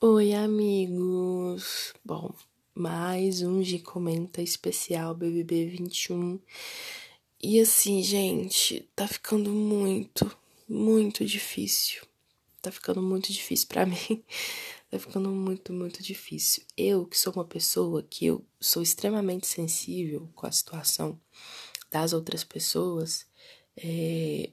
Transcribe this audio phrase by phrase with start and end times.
[0.00, 1.94] Oi, amigos!
[2.04, 2.34] Bom,
[2.74, 6.40] mais um de comenta especial BBB 21.
[7.40, 10.36] E assim, gente, tá ficando muito,
[10.68, 12.02] muito difícil.
[12.60, 14.24] Tá ficando muito difícil para mim.
[14.90, 16.64] Tá ficando muito, muito difícil.
[16.76, 21.20] Eu, que sou uma pessoa que eu sou extremamente sensível com a situação
[21.92, 23.24] das outras pessoas,
[23.76, 24.50] é,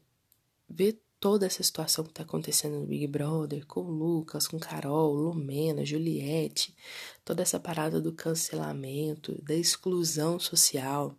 [0.70, 5.14] ver toda essa situação que tá acontecendo no Big Brother, com o Lucas, com Carol,
[5.14, 6.76] Lumena, Juliette,
[7.26, 11.18] toda essa parada do cancelamento, da exclusão social.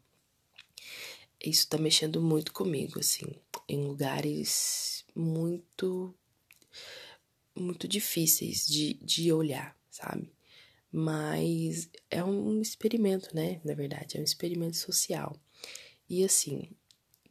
[1.45, 3.27] Isso tá mexendo muito comigo, assim,
[3.69, 6.15] em lugares muito,
[7.55, 10.33] muito difíceis de, de olhar, sabe?
[10.91, 13.61] Mas é um experimento, né?
[13.65, 15.37] Na verdade, é um experimento social.
[16.09, 16.71] E assim,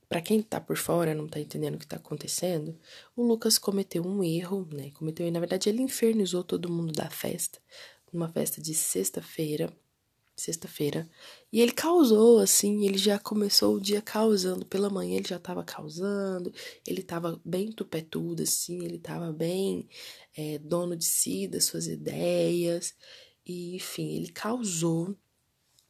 [0.09, 2.77] para quem tá por fora, não tá entendendo o que tá acontecendo,
[3.15, 4.91] o Lucas cometeu um erro, né?
[4.91, 7.59] Cometeu, na verdade, ele infernizou todo mundo da festa,
[8.11, 9.71] numa festa de sexta-feira,
[10.35, 11.09] sexta-feira,
[11.51, 15.63] e ele causou assim, ele já começou o dia causando, pela manhã ele já tava
[15.63, 16.53] causando,
[16.85, 19.89] ele tava bem tupetudo assim, ele tava bem
[20.35, 22.95] é, dono de si, das suas ideias,
[23.45, 25.17] e enfim, ele causou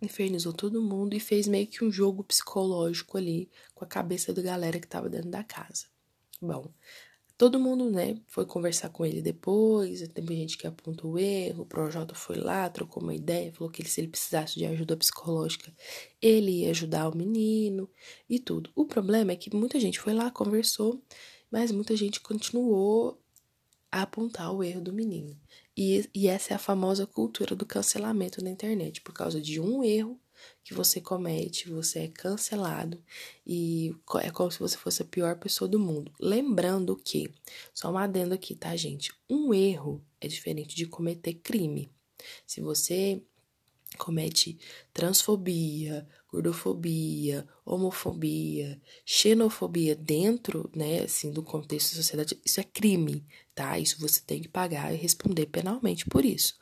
[0.01, 4.41] infernizou todo mundo e fez meio que um jogo psicológico ali com a cabeça da
[4.41, 5.85] galera que tava dentro da casa.
[6.41, 6.71] Bom,
[7.37, 11.65] todo mundo, né, foi conversar com ele depois, teve gente que apontou o erro, o
[11.65, 15.73] Projota foi lá, trocou uma ideia, falou que ele, se ele precisasse de ajuda psicológica,
[16.21, 17.89] ele ia ajudar o menino
[18.29, 18.71] e tudo.
[18.75, 21.01] O problema é que muita gente foi lá, conversou,
[21.49, 23.19] mas muita gente continuou
[23.99, 25.37] a apontar o erro do menino.
[25.75, 29.01] E, e essa é a famosa cultura do cancelamento na internet.
[29.01, 30.19] Por causa de um erro
[30.63, 33.01] que você comete, você é cancelado
[33.45, 36.11] e é como se você fosse a pior pessoa do mundo.
[36.19, 37.31] Lembrando que,
[37.73, 39.11] só um adendo aqui, tá, gente?
[39.29, 41.91] Um erro é diferente de cometer crime.
[42.45, 43.21] Se você
[43.97, 44.57] comete
[44.93, 53.25] transfobia, gordofobia, homofobia, xenofobia dentro, né, assim, do contexto da sociedade, isso é crime,
[53.55, 53.79] tá?
[53.79, 56.57] Isso você tem que pagar e responder penalmente por isso.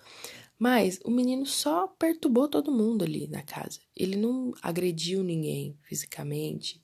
[0.57, 3.79] Mas o menino só perturbou todo mundo ali na casa.
[3.95, 6.81] Ele não agrediu ninguém fisicamente.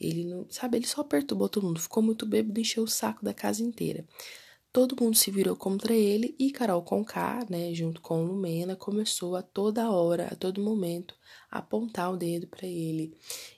[0.00, 1.80] Ele não, sabe, ele só perturbou todo mundo.
[1.80, 4.06] Ficou muito bêbado, encheu o saco da casa inteira.
[4.72, 9.42] Todo mundo se virou contra ele e Carol Conká, né, junto com Lumena, começou a
[9.42, 11.16] toda hora, a todo momento,
[11.50, 13.12] apontar o dedo para ele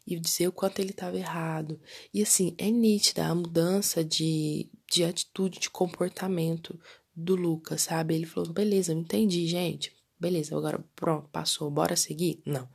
[0.06, 1.78] e dizer o quanto ele estava errado.
[2.14, 6.80] E assim, é nítida a mudança de, de atitude, de comportamento
[7.14, 8.14] do Lucas, sabe?
[8.14, 9.94] Ele falou: beleza, eu entendi, gente.
[10.18, 12.40] Beleza, agora pronto, passou, bora seguir?
[12.46, 12.66] Não.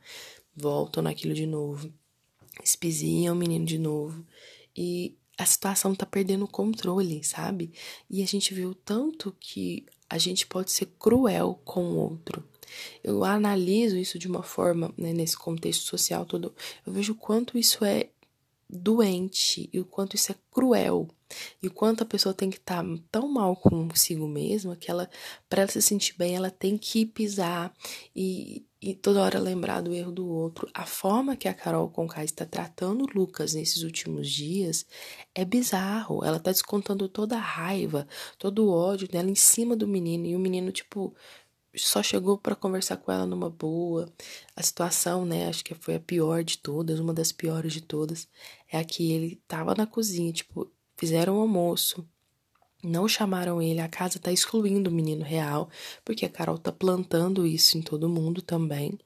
[0.56, 1.92] Voltam naquilo de novo.
[2.64, 4.24] Espizinham o menino de novo.
[4.76, 7.72] E a situação tá perdendo o controle, sabe?
[8.10, 12.44] E a gente viu tanto que a gente pode ser cruel com o outro.
[13.04, 16.54] Eu analiso isso de uma forma, né, nesse contexto social todo,
[16.86, 18.10] eu vejo quanto isso é
[18.70, 21.08] doente e o quanto isso é cruel
[21.62, 25.10] e o quanto a pessoa tem que estar tá tão mal consigo mesma que ela
[25.50, 27.74] para ela se sentir bem ela tem que pisar
[28.16, 30.70] e, e toda hora lembrar do erro do outro.
[30.74, 34.86] A forma que a Carol Conká está tratando o Lucas nesses últimos dias
[35.34, 36.24] é bizarro.
[36.24, 38.08] Ela está descontando toda a raiva
[38.38, 41.16] todo o ódio dela em cima do menino e o menino tipo
[41.78, 44.12] só chegou para conversar com ela numa boa.
[44.56, 48.28] A situação, né, acho que foi a pior de todas, uma das piores de todas,
[48.72, 52.08] é a que ele tava na cozinha, tipo, fizeram o almoço,
[52.84, 55.70] não chamaram ele, a casa tá excluindo o menino real,
[56.06, 58.98] porque a Carol tá plantando isso em todo mundo também.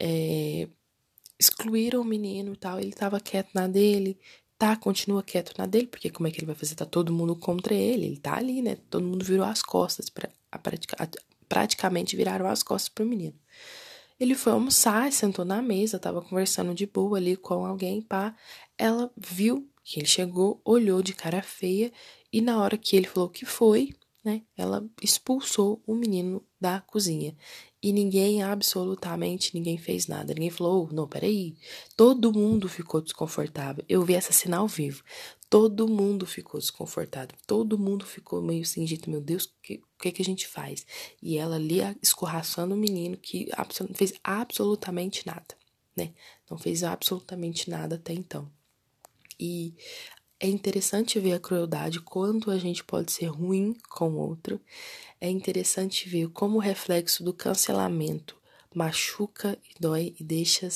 [0.00, 0.68] É,
[1.38, 4.18] excluíram o menino e tal, ele tava quieto na dele,
[4.58, 6.74] tá, continua quieto na dele, porque como é que ele vai fazer?
[6.74, 8.76] Tá todo mundo contra ele, ele tá ali, né?
[8.90, 10.30] Todo mundo virou as costas para
[10.62, 11.08] praticar
[11.48, 13.38] praticamente viraram as costas pro menino.
[14.18, 18.34] Ele foi almoçar, sentou na mesa, tava conversando de boa ali com alguém, pá.
[18.78, 21.92] Ela viu que ele chegou, olhou de cara feia
[22.32, 23.94] e na hora que ele falou que foi,
[24.26, 27.36] né, ela expulsou o menino da cozinha.
[27.80, 30.34] E ninguém, absolutamente ninguém fez nada.
[30.34, 31.56] Ninguém falou, oh, não, peraí.
[31.96, 33.84] Todo mundo ficou desconfortável.
[33.88, 35.04] Eu vi essa cena ao vivo.
[35.48, 37.38] Todo mundo ficou desconfortável.
[37.46, 40.84] Todo mundo ficou meio assim, gente, meu Deus, o que, que, que a gente faz?
[41.22, 45.54] E ela ali escorraçando o menino que não fez absolutamente nada,
[45.96, 46.12] né?
[46.50, 48.50] Não fez absolutamente nada até então.
[49.38, 49.76] E
[50.38, 54.60] é interessante ver a crueldade, quanto a gente pode ser ruim com o outro.
[55.20, 58.36] É interessante ver como o reflexo do cancelamento
[58.76, 60.68] machuca e dói e deixa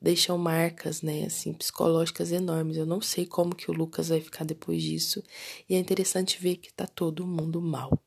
[0.00, 2.76] deixam marcas, né, assim, psicológicas enormes.
[2.76, 5.22] Eu não sei como que o Lucas vai ficar depois disso.
[5.68, 7.98] E é interessante ver que tá todo mundo mal.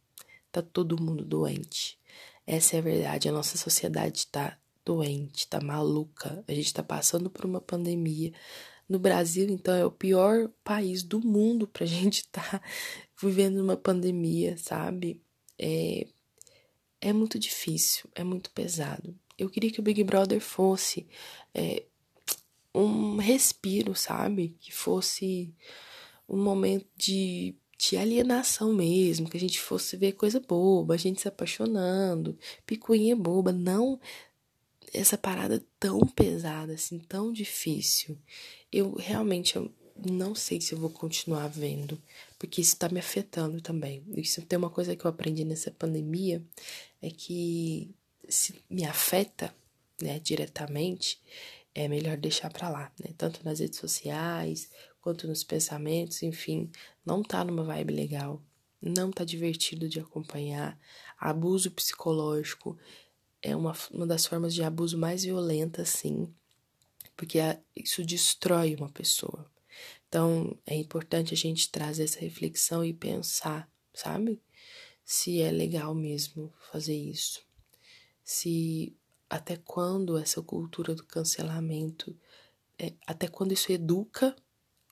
[0.52, 1.98] Tá todo mundo doente.
[2.46, 3.30] Essa é a verdade.
[3.30, 6.44] A nossa sociedade tá doente, tá maluca.
[6.48, 8.32] A gente tá passando por uma pandemia.
[8.92, 12.62] No Brasil, então, é o pior país do mundo pra gente estar tá
[13.22, 15.22] vivendo uma pandemia, sabe?
[15.58, 16.06] É,
[17.00, 19.18] é muito difícil, é muito pesado.
[19.38, 21.08] Eu queria que o Big Brother fosse
[21.54, 21.86] é,
[22.76, 24.58] um respiro, sabe?
[24.60, 25.56] Que fosse
[26.28, 31.22] um momento de, de alienação mesmo, que a gente fosse ver coisa boba, a gente
[31.22, 34.02] se apaixonando, picuinha boba, não
[34.94, 38.18] essa parada tão pesada, assim, tão difícil.
[38.72, 39.72] Eu realmente eu
[40.10, 42.02] não sei se eu vou continuar vendo,
[42.40, 44.04] porque isso tá me afetando também.
[44.16, 46.44] Isso tem uma coisa que eu aprendi nessa pandemia,
[47.02, 47.94] é que
[48.28, 49.54] se me afeta,
[50.02, 51.22] né, diretamente,
[51.74, 53.14] é melhor deixar para lá, né?
[53.18, 56.70] Tanto nas redes sociais, quanto nos pensamentos, enfim,
[57.06, 58.42] não tá numa vibe legal,
[58.82, 60.80] não tá divertido de acompanhar.
[61.20, 62.78] Abuso psicológico
[63.42, 66.34] é uma, uma das formas de abuso mais violenta, sim,
[67.16, 67.40] porque
[67.76, 69.50] isso destrói uma pessoa.
[70.08, 74.42] Então, é importante a gente trazer essa reflexão e pensar, sabe?
[75.06, 77.42] Se é legal mesmo fazer isso
[78.32, 78.96] se
[79.30, 82.18] até quando essa cultura do cancelamento,
[82.80, 84.34] é, até quando isso educa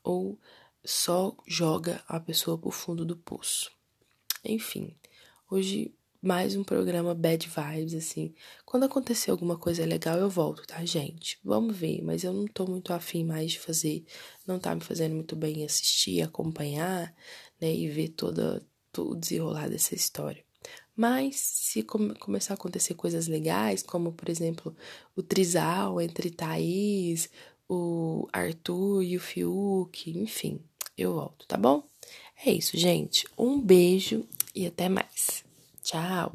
[0.04, 0.38] ou
[0.84, 3.72] só joga a pessoa pro fundo do poço.
[4.44, 4.94] Enfim,
[5.50, 8.33] hoje mais um programa Bad Vibes, assim.
[8.66, 11.39] Quando acontecer alguma coisa legal, eu volto, tá, gente?
[11.44, 14.04] Vamos ver, mas eu não tô muito afim mais de fazer,
[14.45, 17.13] não tá me fazendo muito bem assistir, acompanhar,
[17.60, 18.62] né, e ver todo
[18.98, 20.44] o desenrolar dessa história.
[20.95, 24.75] Mas se come, começar a acontecer coisas legais, como por exemplo
[25.15, 27.30] o trisal entre Thaís,
[27.69, 30.60] o Arthur e o Fiuk, enfim,
[30.98, 31.88] eu volto, tá bom?
[32.45, 33.25] É isso, gente.
[33.38, 35.49] Um beijo e até mais.
[35.84, 36.31] Tchau.